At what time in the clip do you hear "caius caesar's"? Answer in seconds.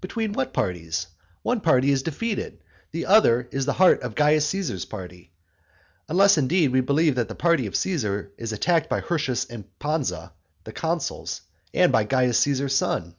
4.16-4.84, 12.04-12.74